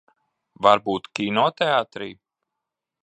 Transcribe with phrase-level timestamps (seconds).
[0.67, 2.11] Varbūt kinoteātrī?